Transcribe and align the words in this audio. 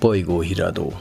Bolygóhíradó 0.00 0.92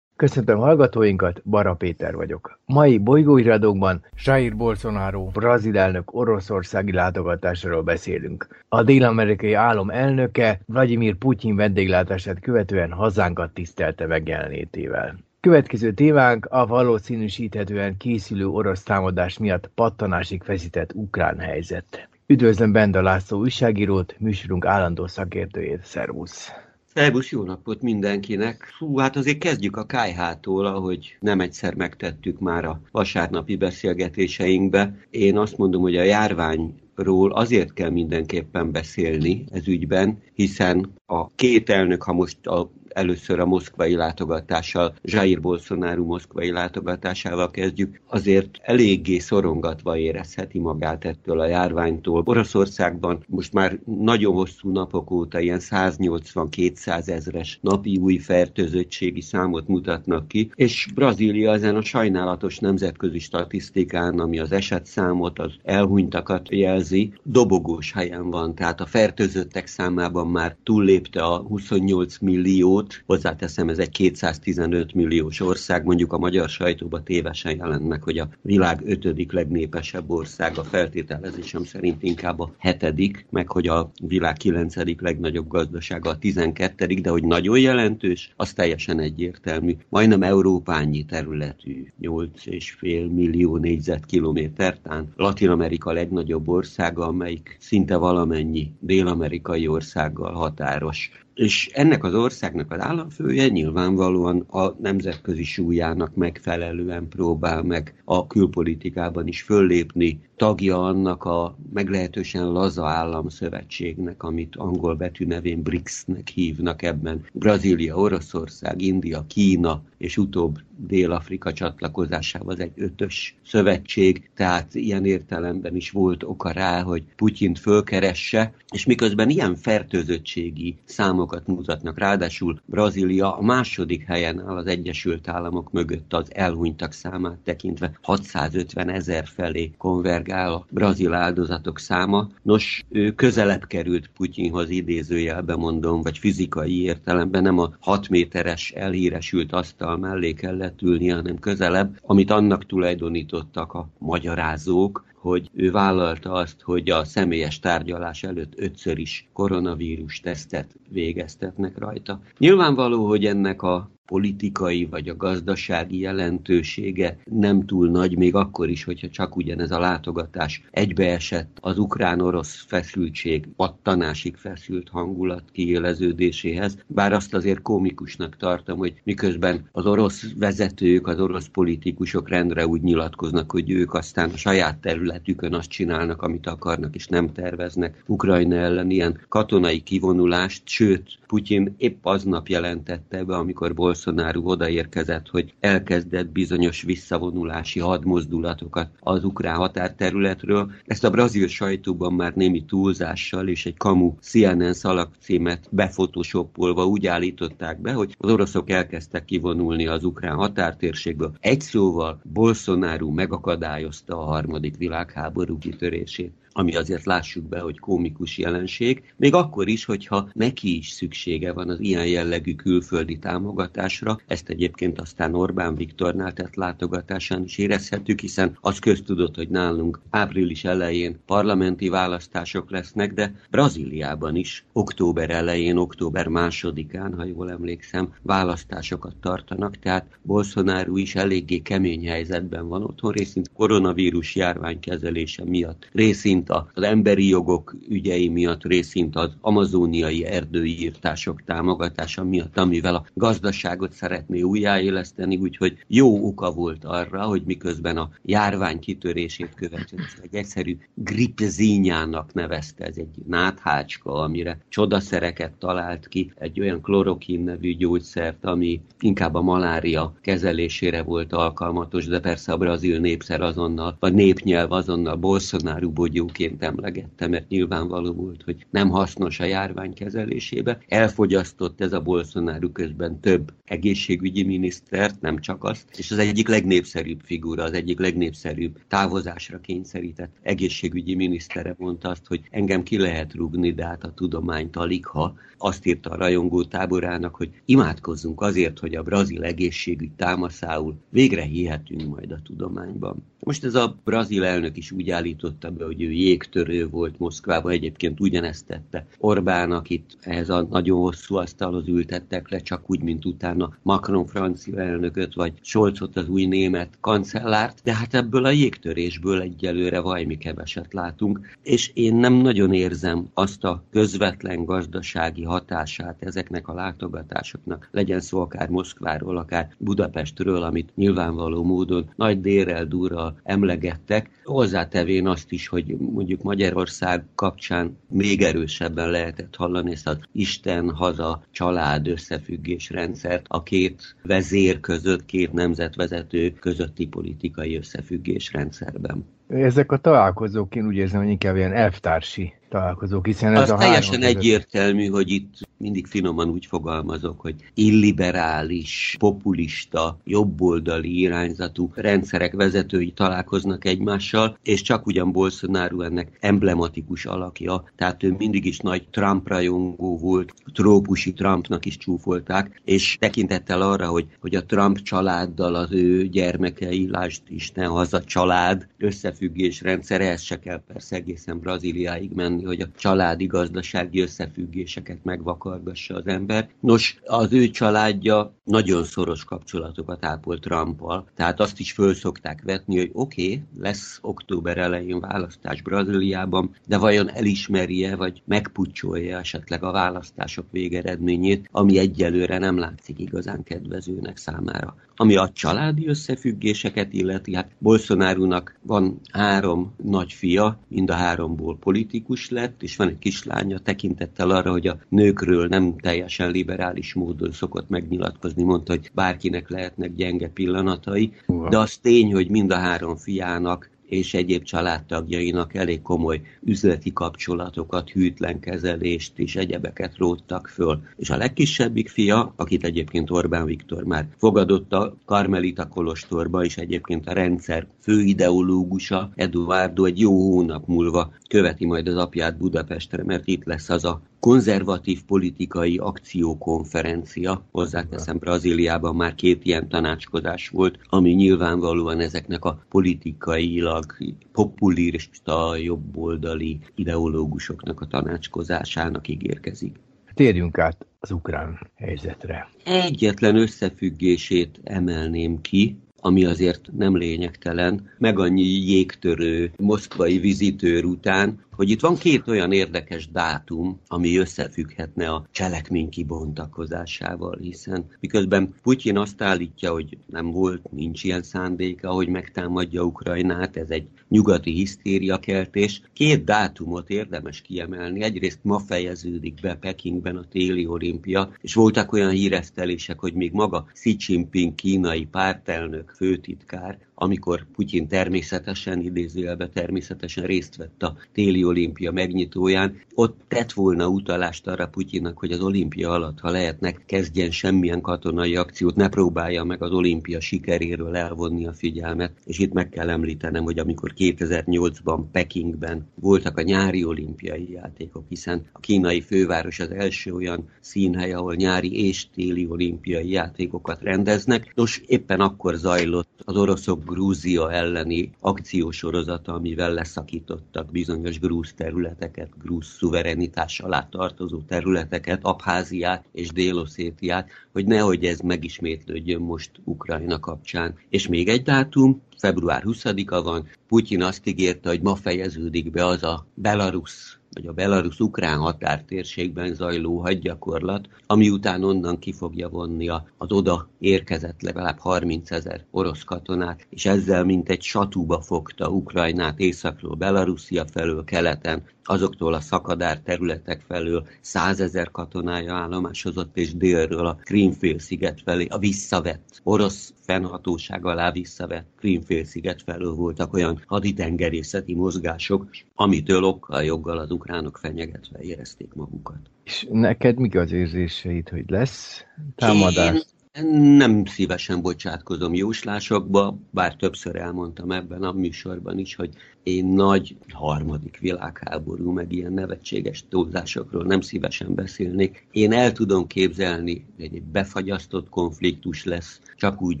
Köszöntöm 0.18 0.58
hallgatóinkat, 0.58 1.42
Bara 1.44 1.74
Péter 1.74 2.14
vagyok. 2.14 2.58
Mai 2.66 2.98
bolygóiradókban 2.98 4.04
Jair 4.24 4.56
Bolsonaro 4.56 5.24
brazil 5.24 5.78
elnök 5.78 6.14
oroszországi 6.14 6.92
látogatásról 6.92 7.82
beszélünk. 7.82 8.64
A 8.68 8.82
dél-amerikai 8.82 9.52
állam 9.52 9.90
elnöke 9.90 10.60
Vladimir 10.66 11.14
Putyin 11.14 11.56
vendéglátását 11.56 12.40
követően 12.40 12.92
hazánkat 12.92 13.50
tisztelte 13.54 14.06
megjelenlétével. 14.06 15.18
Következő 15.40 15.92
témánk 15.92 16.46
a 16.46 16.66
valószínűsíthetően 16.66 17.96
készülő 17.96 18.46
orosz 18.46 18.82
támadás 18.82 19.38
miatt 19.38 19.70
pattanásig 19.74 20.42
feszített 20.42 20.92
ukrán 20.94 21.38
helyzet. 21.38 22.08
Üdvözlöm 22.26 22.72
Benda 22.72 23.02
László 23.02 23.38
újságírót, 23.38 24.16
műsorunk 24.18 24.66
állandó 24.66 25.06
szakértőjét, 25.06 25.84
szervusz! 25.84 26.67
Szervusz, 26.98 27.30
jó 27.30 27.42
napot 27.42 27.82
mindenkinek! 27.82 28.74
Hú, 28.78 28.96
hát 28.96 29.16
azért 29.16 29.38
kezdjük 29.38 29.76
a 29.76 29.86
kájhától, 29.86 30.66
ahogy 30.66 31.16
nem 31.20 31.40
egyszer 31.40 31.74
megtettük 31.74 32.38
már 32.38 32.64
a 32.64 32.80
vasárnapi 32.90 33.56
beszélgetéseinkbe. 33.56 34.94
Én 35.10 35.38
azt 35.38 35.58
mondom, 35.58 35.82
hogy 35.82 35.96
a 35.96 36.02
járványról 36.02 37.32
azért 37.32 37.72
kell 37.72 37.90
mindenképpen 37.90 38.72
beszélni 38.72 39.44
ez 39.50 39.68
ügyben, 39.68 40.22
hiszen 40.34 40.92
a 41.06 41.30
két 41.34 41.70
elnök, 41.70 42.02
ha 42.02 42.12
most 42.12 42.46
a 42.46 42.70
először 42.98 43.40
a 43.40 43.46
moszkvai 43.46 43.94
látogatással, 43.94 44.94
Jair 45.02 45.40
Bolsonaro 45.40 46.04
moszkvai 46.04 46.50
látogatásával 46.50 47.50
kezdjük, 47.50 48.00
azért 48.06 48.58
eléggé 48.62 49.18
szorongatva 49.18 49.96
érezheti 49.96 50.58
magát 50.58 51.04
ettől 51.04 51.40
a 51.40 51.46
járványtól. 51.46 52.22
Oroszországban 52.24 53.24
most 53.26 53.52
már 53.52 53.78
nagyon 53.84 54.34
hosszú 54.34 54.72
napok 54.72 55.10
óta 55.10 55.40
ilyen 55.40 55.60
180-200 55.62 57.08
ezres 57.08 57.58
napi 57.62 57.96
új 57.96 58.16
fertőzöttségi 58.16 59.20
számot 59.20 59.68
mutatnak 59.68 60.28
ki, 60.28 60.50
és 60.54 60.88
Brazília 60.94 61.52
ezen 61.52 61.76
a 61.76 61.82
sajnálatos 61.82 62.58
nemzetközi 62.58 63.18
statisztikán, 63.18 64.18
ami 64.18 64.38
az 64.38 64.52
esetszámot, 64.52 65.38
az 65.38 65.52
elhunytakat 65.62 66.48
jelzi, 66.50 67.12
dobogós 67.22 67.92
helyen 67.92 68.30
van, 68.30 68.54
tehát 68.54 68.80
a 68.80 68.86
fertőzöttek 68.86 69.66
számában 69.66 70.26
már 70.26 70.56
túllépte 70.62 71.22
a 71.22 71.36
28 71.36 72.18
milliót, 72.18 72.87
volt. 72.88 73.02
Hozzáteszem, 73.06 73.68
ez 73.68 73.78
egy 73.78 73.90
215 73.90 74.94
milliós 74.94 75.40
ország, 75.40 75.84
mondjuk 75.84 76.12
a 76.12 76.18
magyar 76.18 76.48
sajtóban 76.48 77.04
tévesen 77.04 77.56
jelent 77.56 77.88
meg, 77.88 78.02
hogy 78.02 78.18
a 78.18 78.28
világ 78.42 78.80
ötödik 78.84 79.32
legnépesebb 79.32 80.10
ország, 80.10 80.58
a 80.58 80.64
feltételezésem 80.64 81.64
szerint 81.64 82.02
inkább 82.02 82.40
a 82.40 82.54
hetedik, 82.58 83.26
meg 83.30 83.50
hogy 83.50 83.68
a 83.68 83.90
világ 84.06 84.36
kilencedik 84.36 85.00
legnagyobb 85.00 85.48
gazdasága 85.48 86.10
a 86.10 86.18
tizenkettedik, 86.18 87.00
de 87.00 87.10
hogy 87.10 87.24
nagyon 87.24 87.58
jelentős, 87.58 88.32
az 88.36 88.52
teljesen 88.52 89.00
egyértelmű. 89.00 89.76
Majdnem 89.88 90.22
Európányi 90.22 91.04
területű, 91.04 91.86
8,5 92.00 93.14
millió 93.14 93.56
négyzetkilométer, 93.56 94.78
tán 94.78 95.12
Latin 95.16 95.48
Amerika 95.48 95.92
legnagyobb 95.92 96.48
országa, 96.48 97.06
amelyik 97.06 97.56
szinte 97.60 97.96
valamennyi 97.96 98.72
dél-amerikai 98.80 99.66
országgal 99.68 100.32
határos 100.32 101.10
és 101.38 101.70
ennek 101.72 102.04
az 102.04 102.14
országnak 102.14 102.67
az 102.68 102.80
államfője 102.80 103.48
nyilvánvalóan 103.48 104.40
a 104.40 104.74
nemzetközi 104.80 105.44
súlyának 105.44 106.14
megfelelően 106.14 107.08
próbál 107.08 107.62
meg 107.62 108.02
a 108.04 108.26
külpolitikában 108.26 109.26
is 109.26 109.42
föllépni, 109.42 110.20
tagja 110.36 110.82
annak 110.82 111.24
a 111.24 111.56
meglehetősen 111.72 112.52
laza 112.52 112.86
államszövetségnek, 112.86 114.22
amit 114.22 114.56
angol 114.56 114.94
betűnevén 114.94 115.62
BRICS-nek 115.62 116.28
hívnak 116.28 116.82
ebben. 116.82 117.24
Brazília, 117.32 117.96
Oroszország, 117.96 118.82
India, 118.82 119.24
Kína, 119.26 119.82
és 119.98 120.16
utóbb 120.16 120.58
Dél-Afrika 120.76 121.52
csatlakozásával 121.52 122.54
az 122.54 122.60
egy 122.60 122.72
ötös 122.76 123.36
szövetség, 123.46 124.30
tehát 124.34 124.74
ilyen 124.74 125.04
értelemben 125.04 125.76
is 125.76 125.90
volt 125.90 126.22
oka 126.22 126.50
rá, 126.50 126.82
hogy 126.82 127.04
Putyint 127.16 127.58
fölkeresse, 127.58 128.52
és 128.70 128.86
miközben 128.86 129.28
ilyen 129.28 129.56
fertőzöttségi 129.56 130.76
számokat 130.84 131.46
mutatnak, 131.46 131.98
ráadásul 131.98 132.57
Brazília 132.64 133.36
a 133.36 133.42
második 133.42 134.04
helyen 134.04 134.40
áll 134.40 134.56
az 134.56 134.66
Egyesült 134.66 135.28
Államok 135.28 135.72
mögött 135.72 136.12
az 136.12 136.34
elhunytak 136.34 136.92
számát 136.92 137.38
tekintve 137.38 137.98
650 138.02 138.88
ezer 138.88 139.26
felé 139.26 139.70
konvergál 139.78 140.52
a 140.52 140.66
brazil 140.70 141.14
áldozatok 141.14 141.78
száma. 141.78 142.28
Nos, 142.42 142.84
ő 142.88 143.12
közelebb 143.12 143.66
került 143.66 144.10
Putyinhoz 144.16 144.70
idézőjelben 144.70 145.58
mondom, 145.58 146.02
vagy 146.02 146.18
fizikai 146.18 146.82
értelemben, 146.82 147.42
nem 147.42 147.58
a 147.58 147.70
6 147.80 148.08
méteres 148.08 148.70
elhíresült 148.70 149.52
asztal 149.52 149.96
mellé 149.96 150.32
kellett 150.32 150.82
ülni, 150.82 151.08
hanem 151.08 151.38
közelebb, 151.38 151.98
amit 152.02 152.30
annak 152.30 152.66
tulajdonítottak 152.66 153.72
a 153.72 153.88
magyarázók, 153.98 155.07
hogy 155.20 155.50
ő 155.52 155.70
vállalta 155.70 156.32
azt, 156.32 156.60
hogy 156.60 156.90
a 156.90 157.04
személyes 157.04 157.58
tárgyalás 157.58 158.22
előtt 158.22 158.52
ötször 158.56 158.98
is 158.98 159.28
koronavírus 159.32 160.20
tesztet 160.20 160.74
végeztetnek 160.88 161.78
rajta. 161.78 162.20
Nyilvánvaló, 162.38 163.06
hogy 163.06 163.24
ennek 163.24 163.62
a 163.62 163.90
politikai 164.08 164.84
vagy 164.84 165.08
a 165.08 165.16
gazdasági 165.16 165.98
jelentősége 165.98 167.18
nem 167.24 167.66
túl 167.66 167.90
nagy, 167.90 168.16
még 168.16 168.34
akkor 168.34 168.68
is, 168.68 168.84
hogyha 168.84 169.08
csak 169.08 169.36
ugyanez 169.36 169.70
a 169.70 169.78
látogatás 169.78 170.62
egybeesett 170.70 171.58
az 171.60 171.78
ukrán-orosz 171.78 172.64
feszültség, 172.66 173.48
pattanásig 173.56 174.36
feszült 174.36 174.88
hangulat 174.88 175.42
kiéleződéséhez, 175.52 176.84
bár 176.86 177.12
azt 177.12 177.34
azért 177.34 177.62
komikusnak 177.62 178.36
tartom, 178.36 178.78
hogy 178.78 179.00
miközben 179.04 179.68
az 179.72 179.86
orosz 179.86 180.24
vezetők, 180.36 181.06
az 181.06 181.20
orosz 181.20 181.48
politikusok 181.48 182.28
rendre 182.28 182.66
úgy 182.66 182.82
nyilatkoznak, 182.82 183.50
hogy 183.50 183.70
ők 183.70 183.94
aztán 183.94 184.30
a 184.30 184.36
saját 184.36 184.78
területükön 184.78 185.54
azt 185.54 185.70
csinálnak, 185.70 186.22
amit 186.22 186.46
akarnak, 186.46 186.94
és 186.94 187.06
nem 187.06 187.32
terveznek 187.32 188.02
Ukrajna 188.06 188.56
ellen 188.56 188.90
ilyen 188.90 189.20
katonai 189.28 189.80
kivonulást, 189.80 190.62
sőt, 190.64 191.18
Putyin 191.28 191.74
épp 191.78 192.04
aznap 192.04 192.48
jelentette 192.48 193.24
be, 193.24 193.36
amikor 193.36 193.74
Bolsonaro 194.04 194.40
odaérkezett, 194.40 195.28
hogy 195.28 195.54
elkezdett 195.60 196.28
bizonyos 196.28 196.82
visszavonulási 196.82 197.80
hadmozdulatokat 197.80 198.90
az 199.00 199.24
ukrán 199.24 199.56
határterületről. 199.56 200.70
Ezt 200.86 201.04
a 201.04 201.10
brazil 201.10 201.48
sajtóban 201.48 202.12
már 202.12 202.34
némi 202.34 202.64
túlzással 202.64 203.48
és 203.48 203.66
egy 203.66 203.76
kamu 203.76 204.14
CNN 204.20 204.72
szalagcímet 204.72 205.68
befotoshopolva 205.70 206.86
úgy 206.86 207.06
állították 207.06 207.80
be, 207.80 207.92
hogy 207.92 208.14
az 208.18 208.30
oroszok 208.30 208.70
elkezdtek 208.70 209.24
kivonulni 209.24 209.86
az 209.86 210.04
ukrán 210.04 210.36
határtérségből. 210.36 211.32
Egy 211.40 211.60
szóval 211.60 212.20
Bolsonaro 212.32 213.10
megakadályozta 213.10 214.18
a 214.18 214.24
harmadik 214.24 214.76
világháború 214.76 215.58
kitörését 215.58 216.32
ami 216.58 216.76
azért 216.76 217.04
lássuk 217.04 217.44
be, 217.44 217.60
hogy 217.60 217.78
komikus 217.78 218.38
jelenség, 218.38 219.02
még 219.16 219.34
akkor 219.34 219.68
is, 219.68 219.84
hogyha 219.84 220.28
neki 220.32 220.76
is 220.76 220.88
szüksége 220.88 221.52
van 221.52 221.68
az 221.68 221.80
ilyen 221.80 222.06
jellegű 222.06 222.54
külföldi 222.54 223.18
támogatásra. 223.18 224.20
Ezt 224.26 224.48
egyébként 224.48 225.00
aztán 225.00 225.34
Orbán 225.34 225.74
Viktornál 225.74 226.32
tett 226.32 226.54
látogatásán 226.54 227.44
is 227.44 227.58
érezhetjük, 227.58 228.20
hiszen 228.20 228.56
az 228.60 228.78
köztudott, 228.78 229.36
hogy 229.36 229.48
nálunk 229.48 230.00
április 230.10 230.64
elején 230.64 231.18
parlamenti 231.26 231.88
választások 231.88 232.70
lesznek, 232.70 233.12
de 233.12 233.34
Brazíliában 233.50 234.36
is 234.36 234.64
október 234.72 235.30
elején, 235.30 235.76
október 235.76 236.26
másodikán, 236.26 237.14
ha 237.14 237.24
jól 237.24 237.50
emlékszem, 237.50 238.14
választásokat 238.22 239.16
tartanak, 239.20 239.76
tehát 239.78 240.18
Bolsonaro 240.22 240.96
is 240.96 241.14
eléggé 241.14 241.58
kemény 241.58 242.08
helyzetben 242.08 242.68
van 242.68 242.82
otthon, 242.82 243.12
részint 243.12 243.50
koronavírus 243.52 244.34
járvány 244.36 244.80
kezelése 244.80 245.44
miatt, 245.44 245.88
részint 245.92 246.46
részint 246.48 246.70
az 246.74 246.82
emberi 246.82 247.28
jogok 247.28 247.76
ügyei 247.88 248.28
miatt, 248.28 248.64
részint 248.64 249.16
az 249.16 249.30
amazóniai 249.40 250.24
erdői 250.24 250.80
írtások 250.80 251.44
támogatása 251.44 252.24
miatt, 252.24 252.58
amivel 252.58 252.94
a 252.94 253.04
gazdaságot 253.14 253.92
szeretné 253.92 254.40
újjáéleszteni, 254.40 255.36
úgyhogy 255.36 255.76
jó 255.86 256.26
oka 256.26 256.50
volt 256.52 256.84
arra, 256.84 257.22
hogy 257.22 257.42
miközben 257.46 257.96
a 257.96 258.10
járvány 258.22 258.78
kitörését 258.78 259.54
követően 259.54 260.04
egy 260.22 260.34
egyszerű 260.34 260.76
gripzínyának 260.94 262.32
nevezte, 262.34 262.84
ez 262.84 262.96
egy 262.96 263.22
náthácska, 263.26 264.12
amire 264.12 264.58
csodaszereket 264.68 265.52
talált 265.52 266.08
ki, 266.08 266.32
egy 266.34 266.60
olyan 266.60 266.80
klorokin 266.80 267.40
nevű 267.40 267.76
gyógyszert, 267.76 268.44
ami 268.44 268.80
inkább 269.00 269.34
a 269.34 269.42
malária 269.42 270.14
kezelésére 270.20 271.02
volt 271.02 271.32
alkalmatos, 271.32 272.06
de 272.06 272.20
persze 272.20 272.52
a 272.52 272.56
brazil 272.56 273.00
népszer 273.00 273.40
azonnal, 273.40 273.96
a 273.98 274.08
népnyelv 274.08 274.72
azonnal 274.72 275.16
Bolsonaro 275.16 275.90
okként 276.28 276.62
emlegette, 276.62 277.26
mert 277.26 277.48
nyilvánvaló 277.48 278.12
volt, 278.12 278.42
hogy 278.42 278.66
nem 278.70 278.88
hasznos 278.88 279.40
a 279.40 279.44
járvány 279.44 279.94
kezelésébe. 279.94 280.78
Elfogyasztott 280.88 281.80
ez 281.80 281.92
a 281.92 282.00
Bolsonaro 282.00 282.70
közben 282.70 283.20
több 283.20 283.52
egészségügyi 283.64 284.42
minisztert, 284.42 285.20
nem 285.20 285.38
csak 285.38 285.64
azt, 285.64 285.84
és 285.98 286.10
az 286.10 286.18
egyik 286.18 286.48
legnépszerűbb 286.48 287.20
figura, 287.24 287.62
az 287.62 287.72
egyik 287.72 287.98
legnépszerűbb 287.98 288.78
távozásra 288.88 289.60
kényszerített 289.60 290.36
egészségügyi 290.42 291.14
minisztere 291.14 291.74
mondta 291.78 292.08
azt, 292.08 292.26
hogy 292.26 292.40
engem 292.50 292.82
ki 292.82 292.98
lehet 292.98 293.34
rúgni, 293.34 293.72
de 293.72 293.86
hát 293.86 294.04
a 294.04 294.12
tudományt 294.14 294.76
alig, 294.76 295.06
ha 295.06 295.34
azt 295.58 295.86
írta 295.86 296.10
a 296.10 296.16
rajongó 296.16 296.64
táborának, 296.64 297.34
hogy 297.34 297.50
imádkozzunk 297.64 298.40
azért, 298.40 298.78
hogy 298.78 298.94
a 298.94 299.02
brazil 299.02 299.44
egészségügy 299.44 300.12
támaszául 300.12 300.96
végre 301.10 301.42
hihetünk 301.42 302.08
majd 302.14 302.32
a 302.32 302.42
tudományban. 302.42 303.24
Most 303.44 303.64
ez 303.64 303.74
a 303.74 303.96
brazil 304.04 304.44
elnök 304.44 304.76
is 304.76 304.90
úgy 304.90 305.10
állította 305.10 305.70
be, 305.70 305.84
hogy 305.84 306.02
ő 306.02 306.12
jégtörő 306.18 306.88
volt 306.88 307.18
Moszkvában, 307.18 307.72
egyébként 307.72 308.20
ugyanezt 308.20 308.66
tette 308.66 309.06
Orbán, 309.18 309.72
akit 309.72 310.16
ehhez 310.20 310.50
a 310.50 310.66
nagyon 310.70 310.98
hosszú 310.98 311.36
asztalhoz 311.36 311.88
ültettek 311.88 312.48
le, 312.48 312.58
csak 312.58 312.90
úgy, 312.90 313.02
mint 313.02 313.24
utána 313.24 313.76
Macron 313.82 314.26
francia 314.26 314.80
elnököt, 314.80 315.34
vagy 315.34 315.52
Scholzot 315.62 316.16
az 316.16 316.28
új 316.28 316.44
német 316.44 316.98
kancellárt, 317.00 317.80
de 317.84 317.94
hát 317.94 318.14
ebből 318.14 318.44
a 318.44 318.50
jégtörésből 318.50 319.40
egyelőre 319.40 320.00
vajmi 320.00 320.38
keveset 320.38 320.92
látunk, 320.92 321.40
és 321.62 321.90
én 321.94 322.14
nem 322.14 322.32
nagyon 322.32 322.72
érzem 322.72 323.28
azt 323.34 323.64
a 323.64 323.82
közvetlen 323.90 324.64
gazdasági 324.64 325.42
hatását 325.42 326.16
ezeknek 326.22 326.68
a 326.68 326.74
látogatásoknak, 326.74 327.88
legyen 327.92 328.20
szó 328.20 328.40
akár 328.40 328.68
Moszkváról, 328.68 329.36
akár 329.36 329.68
Budapestről, 329.78 330.62
amit 330.62 330.92
nyilvánvaló 330.94 331.64
módon 331.64 332.10
nagy 332.16 332.40
dérrel, 332.40 332.86
durral 332.86 333.40
emlegettek, 333.42 334.30
hozzátevén 334.44 335.26
azt 335.26 335.52
is, 335.52 335.68
hogy 335.68 335.96
mondjuk 336.12 336.42
Magyarország 336.42 337.24
kapcsán 337.34 337.98
még 338.08 338.42
erősebben 338.42 339.10
lehetett 339.10 339.56
hallani 339.56 339.92
ezt 339.92 340.06
az 340.08 340.18
Isten, 340.32 340.90
haza, 340.90 341.42
család 341.50 342.06
összefüggés 342.08 342.90
rendszert 342.90 343.46
a 343.48 343.62
két 343.62 344.16
vezér 344.22 344.80
között, 344.80 345.24
két 345.24 345.52
nemzetvezető 345.52 346.52
közötti 346.52 347.06
politikai 347.06 347.76
összefüggés 347.76 348.52
rendszerben. 348.52 349.24
Ezek 349.48 349.92
a 349.92 349.96
találkozók 349.96 350.74
én 350.74 350.86
úgy 350.86 350.96
érzem, 350.96 351.20
hogy 351.20 351.30
inkább 351.30 351.56
ilyen 351.56 351.72
elvtársi 351.72 352.52
találkozók, 352.68 353.26
hiszen 353.26 353.54
ez 353.54 353.60
Az 353.60 353.70
a 353.70 353.76
teljesen 353.76 354.22
egyértelmű, 354.22 355.06
hogy 355.06 355.30
itt 355.30 355.54
mindig 355.76 356.06
finoman 356.06 356.48
úgy 356.48 356.66
fogalmazok, 356.66 357.40
hogy 357.40 357.54
illiberális, 357.74 359.16
populista, 359.18 360.18
jobboldali 360.24 361.20
irányzatú 361.20 361.90
rendszerek 361.94 362.54
vezetői 362.54 363.10
találkoznak 363.10 363.84
egymással, 363.84 364.58
és 364.62 364.82
csak 364.82 365.06
ugyan 365.06 365.32
Bolsonaro 365.32 366.00
ennek 366.00 366.36
emblematikus 366.40 367.26
alakja, 367.26 367.84
tehát 367.96 368.22
ő 368.22 368.34
mindig 368.38 368.64
is 368.64 368.78
nagy 368.78 369.06
Trump 369.10 369.48
rajongó 369.48 370.18
volt, 370.18 370.54
trópusi 370.72 371.32
Trumpnak 371.32 371.84
is 371.84 371.96
csúfolták, 371.96 372.80
és 372.84 373.16
tekintettel 373.20 373.82
arra, 373.82 374.06
hogy, 374.06 374.26
hogy 374.40 374.54
a 374.54 374.64
Trump 374.64 375.02
családdal 375.02 375.74
az 375.74 375.92
ő 375.92 376.26
gyermekei, 376.26 377.10
lásd 377.10 377.42
Isten 377.48 377.88
haza 377.88 378.24
család, 378.24 378.88
összefüggés 379.38 379.80
rendszere, 379.80 380.30
ez 380.30 380.40
se 380.40 380.58
kell 380.58 380.82
persze 380.86 381.16
egészen 381.16 381.58
Brazíliáig 381.58 382.32
menni, 382.34 382.64
hogy 382.64 382.80
a 382.80 382.88
családi 382.96 383.46
gazdasági 383.46 384.20
összefüggéseket 384.20 385.24
megvakargassa 385.24 386.14
az 386.14 386.26
ember. 386.26 386.68
Nos, 386.80 387.18
az 387.24 387.52
ő 387.52 387.70
családja 387.70 388.57
nagyon 388.68 389.04
szoros 389.04 389.44
kapcsolatokat 389.44 390.24
ápol 390.24 390.58
Trumpal, 390.58 391.26
tehát 391.34 391.60
azt 391.60 391.78
is 391.78 391.92
föl 391.92 392.14
szokták 392.14 392.62
vetni, 392.64 392.98
hogy 392.98 393.10
oké, 393.12 393.42
okay, 393.42 393.62
lesz 393.80 394.18
október 394.22 394.78
elején 394.78 395.20
választás 395.20 395.82
Brazíliában, 395.82 396.70
de 396.86 396.98
vajon 396.98 397.30
elismerje, 397.30 398.16
vagy 398.16 398.42
megpucsolja 398.44 399.38
esetleg 399.38 399.82
a 399.82 399.92
választások 399.92 400.66
végeredményét, 400.70 401.68
ami 401.72 401.98
egyelőre 401.98 402.58
nem 402.58 402.78
látszik 402.78 403.18
igazán 403.18 403.62
kedvezőnek 403.62 404.36
számára. 404.36 404.96
Ami 405.20 405.36
a 405.36 405.50
családi 405.52 406.06
összefüggéseket 406.06 407.12
illeti, 407.12 407.54
hát 407.54 407.70
Bolsonaro-nak 407.78 408.78
van 408.82 409.20
három 409.32 409.94
nagy 410.02 410.32
fia, 410.32 410.78
mind 410.88 411.10
a 411.10 411.14
háromból 411.14 411.76
politikus 411.78 412.50
lett, 412.50 412.82
és 412.82 412.96
van 412.96 413.08
egy 413.08 413.18
kislánya 413.18 413.78
tekintettel 413.78 414.50
arra, 414.50 414.70
hogy 414.70 414.86
a 414.86 414.98
nőkről 415.08 415.66
nem 415.66 415.96
teljesen 415.96 416.50
liberális 416.50 417.14
módon 417.14 417.52
szokott 417.52 417.88
megnyilatkozni, 417.88 418.57
mondta, 418.64 418.92
hogy 418.92 419.10
bárkinek 419.14 419.68
lehetnek 419.68 420.14
gyenge 420.14 420.48
pillanatai, 420.48 421.32
de 421.68 421.78
az 421.78 421.96
tény, 421.96 422.32
hogy 422.32 422.50
mind 422.50 422.70
a 422.70 422.76
három 422.76 423.16
fiának 423.16 423.90
és 424.08 424.34
egyéb 424.34 424.62
családtagjainak 424.62 425.74
elég 425.74 426.02
komoly 426.02 426.40
üzleti 426.62 427.12
kapcsolatokat, 427.12 428.10
hűtlen 428.10 428.60
kezelést 428.60 429.38
és 429.38 429.56
egyebeket 429.56 430.16
róttak 430.16 430.66
föl. 430.66 431.02
És 431.16 431.30
a 431.30 431.36
legkisebbik 431.36 432.08
fia, 432.08 432.52
akit 432.56 432.84
egyébként 432.84 433.30
Orbán 433.30 433.64
Viktor 433.64 434.04
már 434.04 434.28
fogadott 434.36 434.92
a 434.92 435.16
Karmelita 435.24 435.88
Kolostorba, 435.88 436.64
és 436.64 436.76
egyébként 436.76 437.28
a 437.28 437.32
rendszer 437.32 437.86
főideológusa, 438.00 439.30
Eduardo 439.34 440.04
egy 440.04 440.20
jó 440.20 440.52
hónap 440.52 440.86
múlva 440.86 441.32
követi 441.48 441.86
majd 441.86 442.08
az 442.08 442.16
apját 442.16 442.58
Budapestre, 442.58 443.24
mert 443.24 443.46
itt 443.46 443.64
lesz 443.64 443.88
az 443.88 444.04
a 444.04 444.20
konzervatív 444.40 445.22
politikai 445.24 445.98
akciókonferencia, 445.98 447.64
hozzáteszem 447.70 448.38
Brazíliában 448.38 449.16
már 449.16 449.34
két 449.34 449.64
ilyen 449.64 449.88
tanácskozás 449.88 450.68
volt, 450.68 450.98
ami 451.08 451.30
nyilvánvalóan 451.30 452.20
ezeknek 452.20 452.64
a 452.64 452.84
politikailag 452.88 454.04
populista, 454.52 455.76
jobboldali 455.76 456.78
ideológusoknak 456.94 458.00
a 458.00 458.06
tanácskozásának 458.06 459.28
ígérkezik. 459.28 459.96
Térjünk 460.34 460.78
át 460.78 461.06
az 461.20 461.30
ukrán 461.30 461.78
helyzetre. 461.94 462.68
Egyetlen 462.84 463.56
összefüggését 463.56 464.80
emelném 464.84 465.60
ki, 465.60 465.96
ami 466.20 466.44
azért 466.44 466.90
nem 466.96 467.16
lényegtelen, 467.16 468.10
meg 468.18 468.38
annyi 468.38 468.62
jégtörő 468.62 469.72
moszkvai 469.76 470.38
vizitőr 470.38 471.04
után, 471.04 471.66
hogy 471.78 471.90
itt 471.90 472.00
van 472.00 472.16
két 472.16 472.48
olyan 472.48 472.72
érdekes 472.72 473.28
dátum, 473.30 474.00
ami 474.06 474.36
összefügghetne 474.36 475.28
a 475.28 475.46
cselekmény 475.50 476.08
kibontakozásával, 476.08 477.58
hiszen 477.60 478.04
miközben 478.20 478.74
Putyin 478.82 479.18
azt 479.18 479.42
állítja, 479.42 479.92
hogy 479.92 480.18
nem 480.26 480.50
volt, 480.50 480.90
nincs 480.90 481.24
ilyen 481.24 481.42
szándéka, 481.42 482.10
hogy 482.10 482.28
megtámadja 482.28 483.02
Ukrajnát, 483.02 483.76
ez 483.76 483.90
egy 483.90 484.08
nyugati 484.28 484.70
hisztériakeltés. 484.70 486.02
Két 486.12 486.44
dátumot 486.44 487.10
érdemes 487.10 487.60
kiemelni. 487.60 488.22
Egyrészt 488.22 488.60
ma 488.62 488.78
fejeződik 488.78 489.60
be 489.60 489.74
Pekingben 489.74 490.36
a 490.36 490.48
téli 490.48 490.86
olimpia, 490.86 491.50
és 491.60 491.74
voltak 491.74 492.12
olyan 492.12 492.30
híresztelések, 492.30 493.18
hogy 493.18 493.34
még 493.34 493.52
maga 493.52 493.86
Xi 493.92 494.16
Jinping 494.18 494.74
kínai 494.74 495.24
pártelnök, 495.24 496.10
főtitkár 496.16 497.07
amikor 497.20 497.66
Putyin 497.74 498.08
természetesen, 498.08 499.00
idézőjelbe 499.00 499.68
természetesen 499.68 500.44
részt 500.44 500.76
vett 500.76 501.02
a 501.02 501.16
téli 501.32 501.64
olimpia 501.64 502.12
megnyitóján, 502.12 503.00
ott 503.14 503.36
tett 503.48 503.72
volna 503.72 504.08
utalást 504.08 504.66
arra 504.66 504.88
Putyinnak, 504.88 505.38
hogy 505.38 505.52
az 505.52 505.60
olimpia 505.60 506.10
alatt, 506.10 506.40
ha 506.40 506.50
lehetnek, 506.50 507.02
kezdjen 507.06 507.50
semmilyen 507.50 508.00
katonai 508.00 508.56
akciót, 508.56 508.96
ne 508.96 509.08
próbálja 509.08 509.64
meg 509.64 509.82
az 509.82 509.92
olimpia 509.92 510.40
sikeréről 510.40 511.16
elvonni 511.16 511.66
a 511.66 511.72
figyelmet. 511.72 512.32
És 512.44 512.58
itt 512.58 512.72
meg 512.72 512.88
kell 512.88 513.10
említenem, 513.10 513.62
hogy 513.62 513.78
amikor 513.78 514.12
2008-ban 514.16 515.20
Pekingben 515.32 516.06
voltak 516.14 516.58
a 516.58 516.62
nyári 516.62 517.04
olimpiai 517.04 517.70
játékok, 517.70 518.24
hiszen 518.28 518.66
a 518.72 518.80
kínai 518.80 519.20
főváros 519.20 519.80
az 519.80 519.90
első 519.90 520.32
olyan 520.34 520.68
színhely, 520.80 521.32
ahol 521.32 521.54
nyári 521.54 522.06
és 522.06 522.30
téli 522.30 522.66
olimpiai 522.66 523.30
játékokat 523.30 524.02
rendeznek. 524.02 524.72
Nos, 524.74 525.02
éppen 525.06 525.40
akkor 525.40 525.74
zajlott 525.74 526.42
az 526.44 526.56
oroszok 526.56 527.04
Grúzia 527.08 527.72
elleni 527.72 528.30
akciósorozata, 528.40 529.54
amivel 529.54 529.92
leszakítottak 529.92 530.90
bizonyos 530.90 531.38
grúz 531.38 531.72
területeket, 531.76 532.48
grúz 532.62 532.86
szuverenitás 532.86 533.80
alá 533.80 534.08
tartozó 534.10 534.60
területeket, 534.60 535.44
Abháziát 535.44 536.24
és 536.32 536.48
Déloszétiát, 536.48 537.50
hogy 537.72 537.86
nehogy 537.86 538.24
ez 538.24 538.40
megismétlődjön 538.40 539.40
most 539.40 539.70
Ukrajna 539.84 540.38
kapcsán. 540.38 540.94
És 541.08 541.28
még 541.28 541.48
egy 541.48 541.62
dátum, 541.62 542.22
február 542.36 542.82
20-a 542.86 543.42
van, 543.42 543.68
Putyin 543.88 544.22
azt 544.22 544.46
ígérte, 544.46 544.88
hogy 544.88 545.00
ma 545.00 545.14
fejeződik 545.14 545.90
be 545.90 546.06
az 546.06 546.22
a 546.22 546.46
Belarus 546.54 547.37
vagy 547.58 547.66
a 547.66 547.72
Belarus-Ukrán 547.72 548.58
határtérségben 548.58 549.74
zajló 549.74 550.18
hadgyakorlat, 550.18 551.08
ami 551.26 551.50
után 551.50 551.84
onnan 551.84 552.18
ki 552.18 552.32
fogja 552.32 552.68
vonni 552.68 553.08
az 553.08 553.52
oda 553.52 553.88
érkezett 553.98 554.62
legalább 554.62 554.98
30 554.98 555.50
ezer 555.50 555.84
orosz 555.90 556.22
katonát, 556.22 556.86
és 556.90 557.06
ezzel 557.06 557.44
mint 557.44 557.68
egy 557.68 557.82
satúba 557.82 558.40
fogta 558.40 558.88
Ukrajnát 558.88 559.58
északról, 559.58 560.14
Belarusia 560.14 560.84
felől, 560.86 561.24
keleten, 561.24 561.82
azoktól 562.08 562.54
a 562.54 562.60
szakadár 562.60 563.20
területek 563.20 563.84
felől 563.86 564.26
százezer 564.40 565.10
katonája 565.10 565.74
állomásozott, 565.74 566.56
és 566.56 566.74
délről 566.76 567.26
a 567.26 567.34
Krímfélsziget 567.34 568.40
felé, 568.44 568.66
a 568.66 568.78
visszavett, 568.78 569.60
orosz 569.62 570.12
fennhatóság 570.20 571.06
alá 571.06 571.32
visszavett 571.32 571.86
Krímfélsziget 571.96 572.82
felől 572.82 573.14
voltak 573.14 573.52
olyan 573.52 573.82
haditengerészeti 573.86 574.94
mozgások, 574.94 575.70
amitől 575.94 576.44
okkal 576.44 576.84
joggal 576.84 577.18
az 577.18 577.30
ukránok 577.48 577.78
fenyegetve 577.78 578.38
érezték 578.40 578.94
magukat. 578.94 579.38
És 579.64 579.86
neked 579.90 580.38
mik 580.38 580.54
az 580.54 580.72
érzéseid, 580.72 581.48
hogy 581.48 581.64
lesz 581.70 582.24
támadás? 582.54 583.26
Én 583.52 583.66
Nem 583.76 584.24
szívesen 584.24 584.82
bocsátkozom 584.82 585.54
jóslásokba, 585.54 586.58
bár 586.70 586.96
többször 586.96 587.36
elmondtam 587.36 587.90
ebben 587.90 588.22
a 588.22 588.32
műsorban 588.32 588.98
is, 588.98 589.14
hogy 589.14 589.34
én 589.62 589.86
nagy 589.86 590.36
harmadik 590.52 591.18
világháború, 591.18 592.10
meg 592.10 592.32
ilyen 592.32 592.52
nevetséges 592.52 593.24
túlzásokról 593.28 594.04
nem 594.04 594.20
szívesen 594.20 594.74
beszélnék. 594.74 595.46
Én 595.50 595.72
el 595.72 595.92
tudom 595.92 596.26
képzelni, 596.26 597.06
hogy 597.16 597.34
egy 597.34 597.42
befagyasztott 597.42 598.28
konfliktus 598.28 599.04
lesz, 599.04 599.40
csak 599.56 599.82
úgy, 599.82 600.00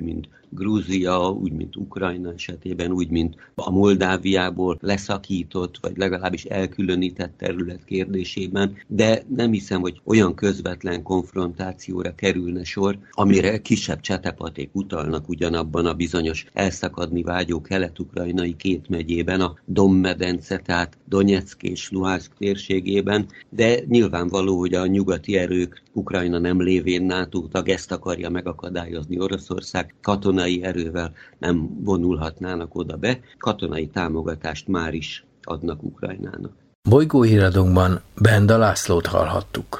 mint 0.00 0.28
Grúzia, 0.50 1.30
úgy, 1.30 1.52
mint 1.52 1.76
Ukrajna 1.76 2.32
esetében, 2.32 2.92
úgy, 2.92 3.10
mint 3.10 3.36
a 3.54 3.70
Moldáviából 3.70 4.78
leszakított, 4.80 5.78
vagy 5.80 5.96
legalábbis 5.96 6.44
elkülönített 6.44 7.36
terület 7.36 7.84
kérdésében, 7.84 8.76
de 8.86 9.22
nem 9.36 9.52
hiszem, 9.52 9.80
hogy 9.80 10.00
olyan 10.04 10.34
közvetlen 10.34 11.02
konfrontációra 11.02 12.14
kerülne 12.14 12.64
sor, 12.64 12.98
amire 13.10 13.60
kisebb 13.60 14.00
csetepaték 14.00 14.70
utalnak 14.72 15.28
ugyanabban 15.28 15.86
a 15.86 15.94
bizonyos 15.94 16.44
elszakadni 16.52 17.22
vágyó 17.22 17.60
kelet-ukrajnai 17.60 18.56
két 18.56 18.88
megyében, 18.88 19.40
a 19.40 19.56
Dommedence, 19.64 20.58
tehát 20.58 20.98
Donetsk 21.08 21.62
és 21.62 21.90
Luhansk 21.90 22.32
térségében, 22.38 23.26
de 23.50 23.80
nyilvánvaló, 23.86 24.58
hogy 24.58 24.74
a 24.74 24.86
nyugati 24.86 25.36
erők 25.36 25.82
Ukrajna 25.92 26.38
nem 26.38 26.62
lévén 26.62 27.02
NATO 27.02 27.48
tag 27.48 27.68
ezt 27.68 27.92
akarja 27.92 28.30
megakadályozni. 28.30 29.20
Oroszország, 29.20 29.94
katonai 30.38 30.62
erővel 30.62 31.12
nem 31.38 31.82
vonulhatnának 31.84 32.74
oda 32.74 32.96
be, 32.96 33.20
katonai 33.38 33.86
támogatást 33.86 34.68
már 34.68 34.94
is 34.94 35.24
adnak 35.42 35.82
Ukrajnának. 35.82 36.52
Bolygóhíradónkban 36.88 38.00
Benda 38.20 38.56
Lászlót 38.58 39.06
hallhattuk. 39.06 39.76